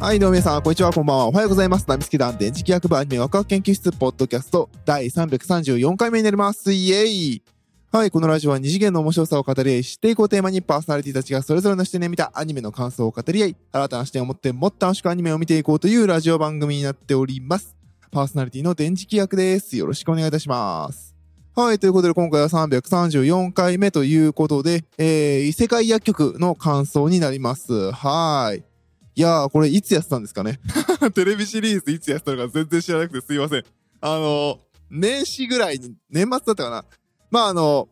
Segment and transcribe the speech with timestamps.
[0.00, 1.26] はい、どうも皆さん、こんにちは、こんばんは。
[1.26, 1.84] おはようございます。
[1.88, 6.72] ナミスケ団電磁気学部アニメワクワク研究室ポッドキャスト第334回目になります。
[6.72, 7.42] イエイ
[7.90, 17.74] はい、このラジオは二次元の面白さを語り合い、知っていこうテーマにパーソナリティたちがそれぞれの視点で見たアニメの感想を語り合い、新たな視点を持ってもっと楽しくアニメを見ていこうというラジオ番組になっております。
[18.12, 19.76] パーソナリティの電磁気学です。
[19.76, 21.16] よろしくお願いいたします。
[21.56, 27.90] はい、ということで今回は334回目ということで、えー、異世界薬局の感想になります。
[27.90, 28.67] はい。
[29.18, 30.60] いやー、これいつやってたんですかね？
[31.12, 33.64] テレビシリーズいつやってたのか全然知らなくてすいません。
[34.00, 34.60] あの、
[34.92, 36.84] 年始ぐらいに、年末だったかな？
[37.28, 37.88] まああの、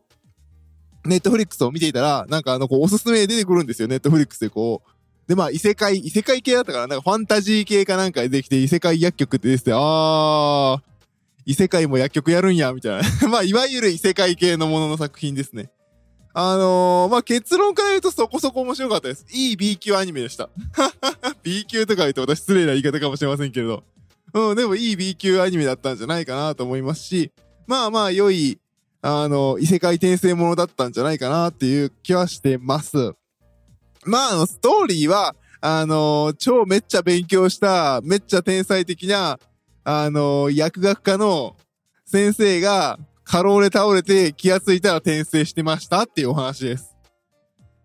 [1.03, 4.89] ネットフリックスを見ていたら、なんかあの、こう、おすすめ出てくるんですよ、ネットフリックスでこう。
[5.27, 10.81] で、まあ、異世界、異世界系だったから、なんかファンタジー系かなんかでできて、異世界薬局って出てて、あー、
[11.45, 13.07] 異世界も薬局やるんや、みたいな。
[13.27, 15.71] まあ、いわゆる異世界系のものの作品ですね。
[16.39, 19.25] あのー、まあ、結論から言うとそこそこ面白かったです。
[19.31, 20.49] いい B 級アニメでした。
[21.41, 23.83] B 級とか言うと私失礼な言い方かもしれませんけれど。
[24.35, 27.31] うん、でもいい B 級アニメだったんじゃないかなと思いますし、
[27.65, 28.59] まあまあ良い、
[29.01, 33.15] あの、異世界転生ものだったんじゃないかなっていう気はしてます。
[34.05, 39.39] まあ、あの、ストーリーは、あの、超めっちゃ勉強した、めっちゃ天才的な、
[39.83, 41.55] あの、薬学科の
[42.05, 46.95] 先生が、過労で倒れて気がついたら転生してましたっていうお話です。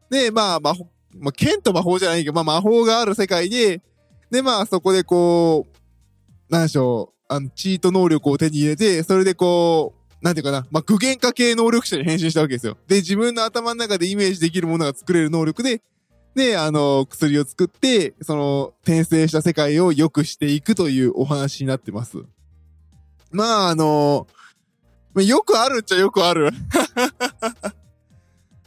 [0.08, 3.82] で、まあ、魔法、まあ、剣と魔法じゃないけど、まあ、魔法がある世界で、
[4.30, 12.78] で、まあ、そこでこう、なんでしょう、あの、チート能力を手に入れて、それでこう、なんていうかな、まあ、具現化系能力者に変身したわけですよ。
[12.86, 15.82] で、自分の頭の中でイメージできるものが作れる能力で、
[16.36, 22.18] で、あの、薬を作って、その、転生した世界を良くしていくというお話になってます。
[23.32, 24.28] まあ、あの、
[25.20, 26.50] よくあるっちゃよくある。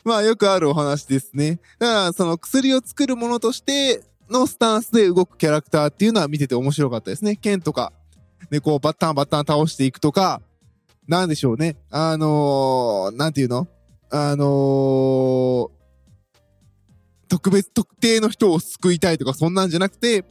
[0.03, 1.59] まあ、よくあるお話ですね。
[1.79, 7.35] だから、その薬を作るものとしてのスタンスで動くキャラクターっていうのは見てて面白かったですね。
[7.35, 7.91] 剣とか、
[8.51, 10.41] で、こう、バッタンバッタン倒していくとか、
[11.07, 11.77] なんでしょうね。
[11.89, 13.67] あのー、なんていうの？
[14.11, 15.69] あのー、
[17.27, 20.23] 特別、特定の人を救いたいとか、そんなんじゃなくて、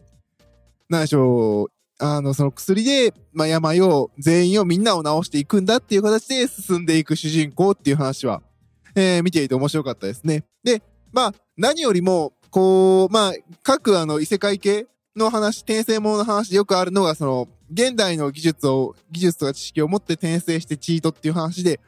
[0.88, 8.42] なんでしょう、あの、その薬で、まあ、病を、全員をみんなを治していくんだっていう形で進んでいく主人公っていう話は、
[8.94, 10.44] えー、見ていて面白かったですね。
[10.62, 10.82] で、
[11.12, 13.32] まあ、何よりも、こう、まあ、
[13.62, 21.80] 各あの、異世界系の話、転生ものの話でよくあるのが、その、現代の技術を、技術とか知識を持って転生してチートっていう話で、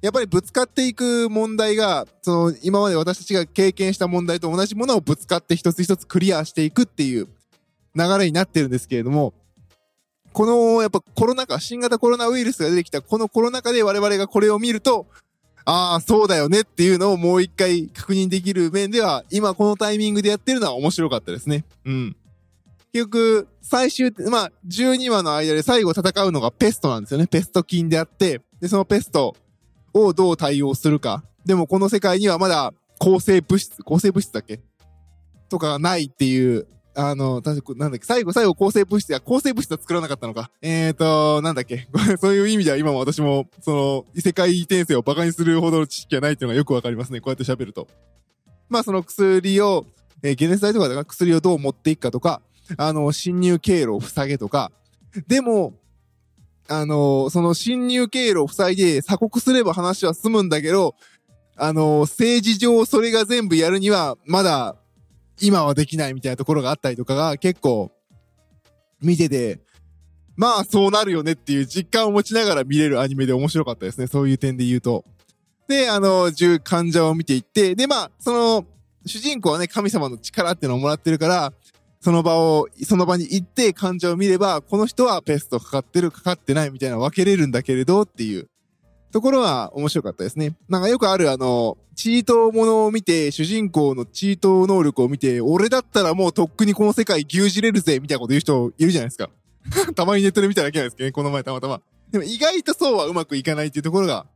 [0.00, 7.28] やっぱりぶつかっていく問題が、その、今まで私たちが経験した問題と同じものをぶつかって一つ一つクリアしていくっていう
[7.96, 9.34] 流れになってるんですけれども、
[10.38, 15.08] この、やっぱコロナ禍、新型コロナウイルスが出てきたこのコロナ禍で我々がこれを見ると、
[15.64, 21.64] ああ、そうだよねっていうのをもう一回確認できる面では、今このタイミングでやってるのは面白かったですね。
[21.84, 22.16] うん。
[22.92, 27.26] 結局、最終、まあ、12話の間で最後戦うのがペストなんですよね。
[27.26, 29.34] ペスト菌であって、で、そのペスト
[29.92, 31.24] をどう対応するか。
[31.44, 34.60] でもこの世界にはまだ抗生物質、抗生物質だっけ？
[35.48, 36.68] とかがないっていう、
[37.00, 40.50] あの、確か、なんだっけ、最後、最後、抗生物質や、抗生物質は作らなかったのか。
[40.60, 41.86] えーと、なんだっけ、
[42.20, 47.20] そういう意味では今も私も、その、異世界転生を馬鹿にするほどの知識がないっていうのがよくわかりますね。
[47.20, 47.86] こうやって喋ると。
[48.68, 49.86] まあ、その薬を、
[50.24, 52.42] えー、解熱剤とかで薬をどう持っていくかとか、
[52.76, 54.72] あの、侵入経路を塞げとか、
[55.28, 55.74] でも、
[56.66, 60.96] あの、その侵入経路を塞いで鎖国すれば話は済むんだけど、
[61.56, 64.74] あの、政治上それが全部やるには、まだ、
[65.40, 67.92] 今はできないみたいなところがあったりとかが結構
[69.00, 69.60] 見てて、
[70.36, 74.06] まあそうなるよねっていう実感を持ちながら見れるアニメで面白かったですね。
[74.06, 75.04] そういう点で言うと。
[75.68, 78.66] で、あの、10患者を見ていって、で、まあ、その、
[79.04, 81.52] 主人公はね、神様の力っていうのをもらってるから、
[82.00, 88.48] その場を、その場に行って患者を見れば、この人はペストかかってる、かかってないみたいな分けれるんだけれどっていう
[89.10, 90.54] ところは面白かったですね。
[90.68, 99.30] なんかよくあるあの、チートものを見て、主人公のチート能力を見て、俺だったらもうとっくにこの世界牛耳れるぜみたいなこと言う人いるじゃないですか。
[99.94, 101.80] たまにネットで見ただけなんですけどね、この前たまたま。
[102.10, 104.26] でも意外とそうはうまくいかないっていうところが、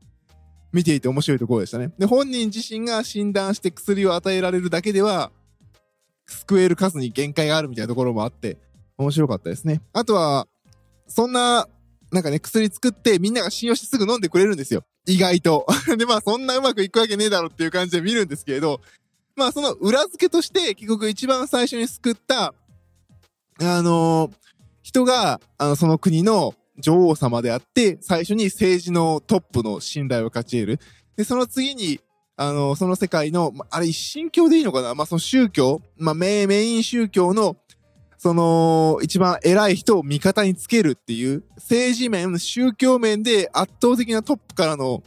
[0.72, 1.90] 見ていて面白いところでしたね。
[1.98, 5.30] で、本人自身が診断して薬を与えられるだけでは、
[6.26, 8.56] 救える数に限界があるみたいなところもあって、
[8.96, 9.82] 面白かったですね。
[9.92, 10.48] あとは、
[11.06, 11.68] そんな、
[12.12, 14.84] なんかね、薬作ってみんなが信用してすぐ飲んでくれるんですよ。
[15.06, 15.66] 意外と。
[15.96, 18.80] で、まあそんなうまくいくわけねえだろっていう感じで見るんですけれど、
[19.34, 22.54] まあその裏付けとして、結局一番最初に救った、
[23.60, 24.42] あのー
[24.82, 30.80] 人が、あの、その国の女王様であって、最初に政治のトップの信頼を勝ち得る。
[31.16, 32.00] で、その次に、
[32.36, 34.94] あの、その世界の、あれ一神教でいいのかな？
[34.94, 37.56] まあ、その宗教、まあ、メメイン宗教の、
[38.22, 45.02] その、一番偉い人を味方につけるっていう、政治面、宗教面で圧倒的なトップからの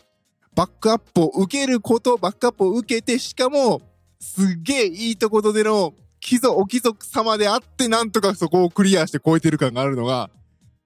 [0.53, 3.81] バックアップを受けること、バックアップを受けて、しかも、
[4.19, 10.29] すげえいいところでの貴族、お貴族様であって、なんとかそこをクリアして超えてる感があるのが、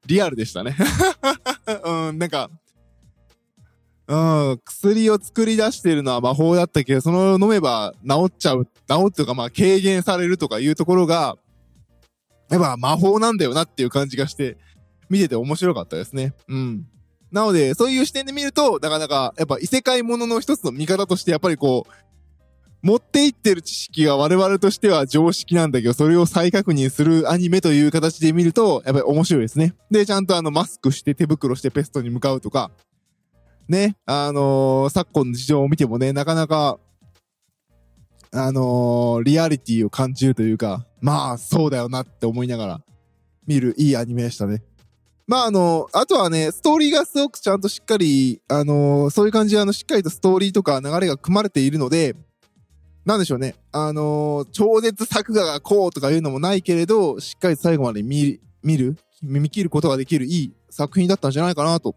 [0.06, 0.78] リアルでしたね。
[1.84, 2.52] うん、なんか、
[4.08, 4.16] う
[4.54, 8.72] ん、薬を作り出してるのは魔法だったけど、その飲めば治っちゃう、治
[9.08, 11.36] っていうかまあ軽減されるとかいうところが、
[12.50, 14.58] やっぱ魔法なんだよなっていう感じがして、
[15.10, 16.34] 見てて面白かったですね。
[16.48, 16.86] うん。
[17.32, 21.92] なので、そういう視点で見ると、なかなか、やっぱ異世界ものの一つの見方として、やっぱりこう、
[22.82, 29.76] 持っていってる知識が我々としては常識なんだけど、それを再確認するアニメという形で見ると、やっぱり面白いですね。
[29.92, 32.72] で、ちゃんとあの、マスクして手袋してペストに向かうとか、
[33.68, 36.80] ね、あのー、昨今の事情を見てもね、なかなか、
[38.32, 42.82] あのー、リアリティを感じるというか、まあ、そうだよなって思いながら
[43.48, 44.64] 見るいいアニメでしたね。
[45.28, 52.16] まあ、あの、あとはね、ストーリーがすごくちゃんとしっかり、あの、そういう感じで、あの、しっかりとストーリーとか流れが組まれているので、
[53.06, 53.56] なんでしょうね。
[53.72, 61.96] あの、超絶作画がこうとかいうのもないけれど、しっかり最後まで見、見る、見切ることができるいい作品だったんじゃないかなと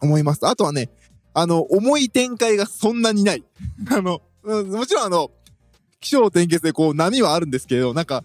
[0.00, 0.46] 思います。
[0.46, 0.90] あとはね、
[1.32, 3.44] あの、重い展開がそんなにない。
[3.90, 5.30] あの、もちろんあの、
[6.00, 8.24] 気象転結でこう波はあるんですけど、なんか、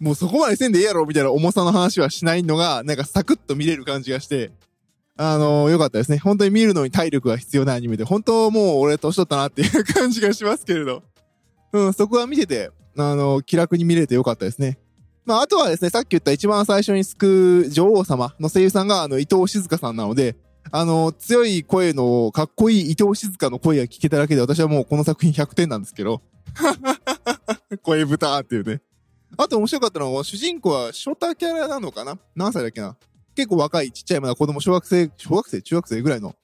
[0.00, 4.50] もうそこまでせんでええやろみたいな重さの話はしないのが、なんかサクッと見れる感じがして、
[5.16, 6.18] あのー、よかったですね。
[6.18, 11.02] 本当に見るのに体力が必要なアニメで、本当もう俺年取ったなっていう感じがしますけれど。
[11.72, 14.78] うん、そこは見てて、あのー、気楽に見れてよかったですね。
[15.26, 20.36] まあ、あとはですね、さっき言った一番最初に救う女王様の声優さんが、あの、伊藤静香さんなので、
[20.70, 26.20] あの、強い声の、かっこいい伊藤静香の声が聞けただけで、私はもうこの作品100点なんですけど。
[27.82, 28.80] 声豚っていうね。
[29.36, 32.18] あと面白かったのは、主人公はショタキャラなのかな？
[32.34, 32.96] 何歳だっけな？
[33.34, 35.62] 結構若い、ちっちゃいまだ子供、小学生、小学生？
[35.62, 36.34] 中学生ぐらいの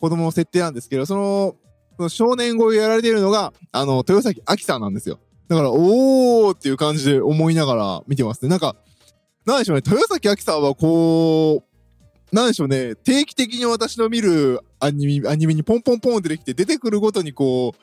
[0.00, 1.56] 子供の設定なんですけど、その、
[1.96, 5.18] その少年語をやられているのが、あの、豊崎明さんなんですよ。
[5.48, 8.48] だから、おーっていう感じで思いながら見てますね。
[8.48, 8.76] なんか、
[9.46, 11.67] なんでしょうね、豊崎明さんはこう、
[12.30, 17.82] なんでしょうね、定期的に私の見るアニメ、アニメにポンポンポン出てきて、出てくるごとにこう、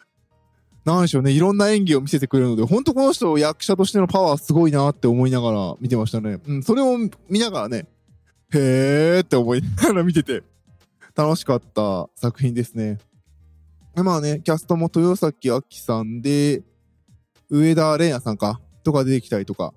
[0.90, 6.40] なんでしょうね、いろんな演技を見せてくれるので、本当この人役者としてのパワーすごいなって思いながら見てましたね。
[6.48, 6.96] うん、それを
[7.28, 7.88] 見ながらね、
[8.54, 10.44] へーって思いながら見てて、
[11.16, 13.00] 楽しかった作品ですね。
[13.96, 16.62] まあね、キャストも豊崎明さんで、
[17.50, 19.74] 上田玲奈さんか、とか出てきたりとか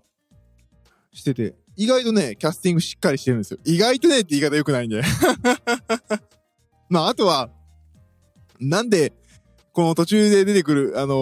[1.12, 3.60] してて、意外とね、キャスティングしっかりしてるんですよ。
[3.64, 5.00] 意外とねって言い方良くないんで。
[6.90, 7.50] まあ、あとは、
[8.58, 9.12] なんで、
[9.72, 11.14] この途中で出てくる、あの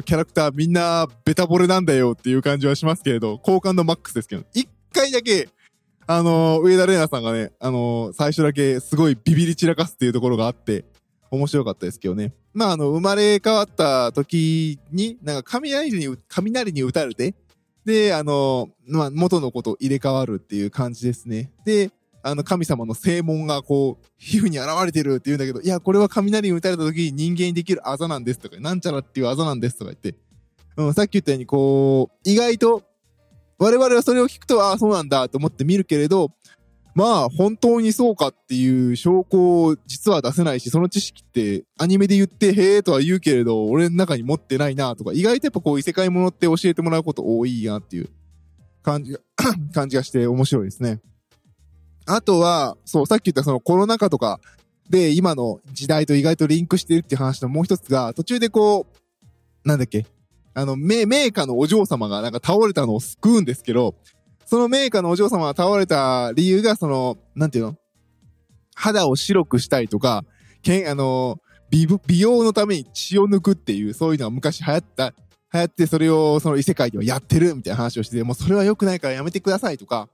[0.00, 5.48] ー、キャラクターみんなベタボレなんだよっていう感じはしますけれど、好感度マックスですけど、一回だけ、
[6.08, 10.84] あのー、上田玲奈さんがね、あのー、最初だけすごいビビり散らかすっていうところがあって、
[11.30, 12.34] 面白かったですけどね。
[12.52, 17.36] まあ、あの、生まれ変わった時に、なんか雷に、雷に打たれて、
[17.84, 21.50] で、あの、まあ、元のこと入れ替わるっていう感じですね。
[21.64, 21.90] で、
[22.22, 30.14] あの、神様の正門がこう、皮膚に現れてるって言うんだけど、いや、これは雷に打たれた時に人間にできるあざなんですとか、なんちゃらっていうあざなんですとか言って、
[30.76, 32.82] うん、さっき言ったようにこう、意外と、
[33.58, 36.30] 我々はそれを聞くと、ああ、そうなんだと思って見るけれど、
[36.94, 48.10] まあ、本当にそうかっていう証拠を実は出せないし、その知識ってアニメで言って、へえとは言うけれど、俺の中に持ってないなとか、意外とやっぱこう異世界ものって教えてもらうこと多いなっていう
[48.82, 49.20] 感じが
[49.72, 51.00] 感じがして面白いですね。
[52.04, 54.40] あとは、そう、さっき言ったそのコロナ禍とか
[54.90, 58.86] で今の時代と意外とリンクしてるっていう話のもう一つが、途中でこ
[59.64, 60.04] う、なんだっけ、
[60.52, 63.94] あの、メーカーのお嬢様がなんか倒れたのを救うんですけど、
[64.52, 67.76] そのメーカーのお嬢様が倒れた理由が、その、なんていうの？
[68.74, 70.26] 肌を白くしたりとか、
[70.60, 71.38] けん、あの、
[71.70, 75.14] 美、美容のために血を抜くっていう、そういうのが昔流行った、
[75.54, 80.10] 流行って、それをその異世界ではやってるみたいな話をして、もうそれは良くないからやめてくださいとか、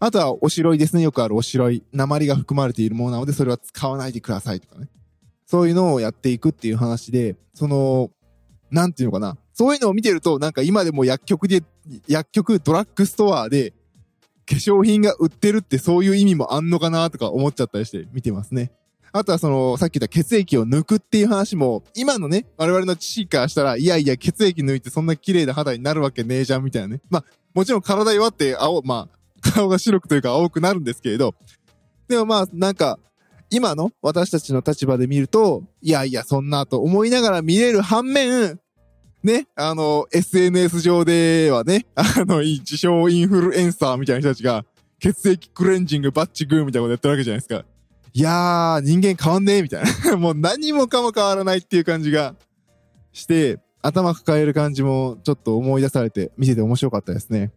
[0.00, 1.02] あとはおしろいですね。
[1.02, 1.82] よくあるおしろい。
[1.92, 4.88] 鉛が含まれているものなので、それは使わないでくださいとかね。
[5.44, 8.10] そういうのをやっていくっていう話で、その、
[8.70, 9.36] なんていうのかな。
[9.52, 11.62] そういうのを見てると、なんか今でも薬局で、
[12.08, 13.72] 薬局、ドラッグストアで、
[14.48, 18.70] 化粧品が売ってるってそういう意味もあんのかなとか思っちゃったりして見てますね。
[19.12, 27.00] あとはその、さっき言った血液を抜くっていう話も、今のね、我々の知識からしたら、いやいや、血液抜いてそんな綺麗な肌になるわけねえじゃんみたいなね。
[27.08, 31.34] まあ、もちろん体弱って青、まあ、顔が白くというか青くなるんですけれど、
[32.08, 32.98] でもまあ、なんか、
[33.50, 38.58] 今の私たちの立場で見ると、いやいや、そんなと思いながら見れる反面、
[39.22, 44.64] ね、あの、SNS 上ではね、あの、自称インフルエンサーみたいな人たちが、
[44.98, 47.64] 血液クレンジングバッチグーみたいなことやってるわけじゃないですか。
[48.12, 50.16] いやー、人間変わんねえみたいな。
[50.16, 52.34] もう何もかも変わらないっていう感じが
[53.12, 57.52] して、頭抱える感じもちょっと思い出されて、見てて面白かったですね。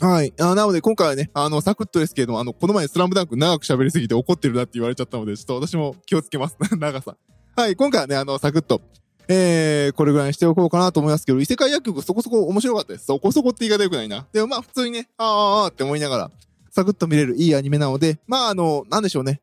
[0.00, 0.32] はい。
[0.38, 6.56] あなので今回はね、あの、サクッとですけれども、あの、この前スラムダンク長く喋りすぎて怒ってるなって言われちゃったので、ちょっと私も気をつけます。
[6.78, 7.16] 長さ。
[7.56, 7.74] はい。
[7.74, 8.80] 今回はね、あの、サクッと、
[9.26, 13.06] えー、これぐらいにしておこうかなと思いますけど、異世界薬局そこそこ面白かったです。
[13.06, 14.24] そこそこって言い方良くないな。
[14.32, 16.30] でもまあ普通にね、あーあーって思いながら、
[16.70, 19.40] サクッと見れるいいアニメなので、まああの、なんでしょうね。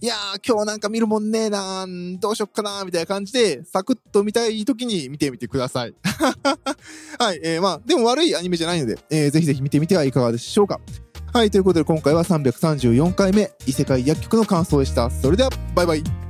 [0.00, 5.94] いやー、今日なんか見るもんねえなー、どうしよっかなー、みたいな感じで、サクッと見たい時に見てみてください。
[7.18, 10.80] はい、えー、まあ、でも悪いアニメじゃないので、えー、ぜひぜひ見てみてはいかがでしょうか。
[11.32, 15.10] はい、ということで今回は334回目、異世界薬局の感想でした。
[15.10, 16.27] それでは、バイバイ。